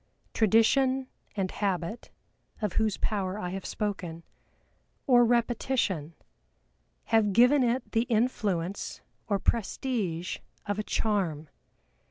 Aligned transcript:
Tradition, 0.33 1.09
and 1.37 1.51
habit 1.51 2.09
(of 2.59 2.73
whose 2.73 2.97
power 2.97 3.37
I 3.37 3.51
have 3.51 3.67
spoken) 3.67 4.23
or 5.05 5.23
repetition, 5.23 6.15
have 7.03 7.33
given 7.33 7.61
it 7.61 7.91
the 7.91 8.07
influence 8.09 9.01
or 9.27 9.37
prestige 9.37 10.39
of 10.65 10.79
a 10.79 10.83
charm. 10.83 11.49